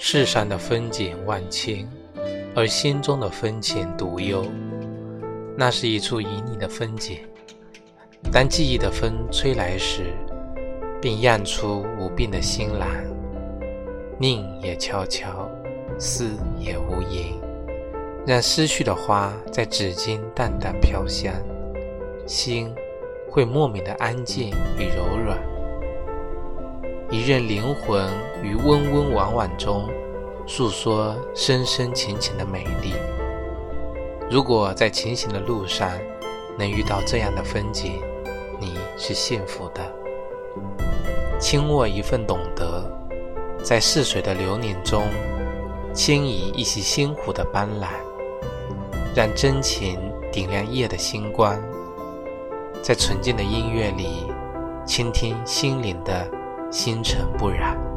[0.00, 1.84] 世上的风景万千，
[2.54, 4.46] 而心中的风情独有。
[5.56, 7.18] 那是一处旖旎的风景。
[8.32, 10.14] 当记忆的风吹来时，
[11.02, 13.04] 便漾出无边的心蓝。
[14.20, 15.50] 宁也悄悄，
[15.98, 16.30] 思
[16.60, 17.34] 也无言，
[18.24, 21.34] 让失去的花在指尖淡淡飘香，
[22.24, 22.72] 心
[23.28, 25.36] 会莫名的安静与柔软。
[27.10, 28.06] 一任灵魂
[28.42, 29.88] 于温温婉婉中
[30.46, 32.92] 诉说深深情情的美丽。
[34.30, 35.90] 如果在前行的路上
[36.58, 37.98] 能遇到这样的风景，
[38.60, 39.80] 你是幸福的。
[41.40, 42.84] 轻握一份懂得，
[43.62, 45.04] 在逝水的流年中
[45.94, 47.88] 轻移一袭鲜活的斑斓，
[49.14, 49.98] 让真情
[50.30, 51.58] 点亮夜的星光，
[52.82, 54.26] 在纯净的音乐里
[54.84, 56.37] 倾听心灵的。
[56.70, 57.87] 星辰不染。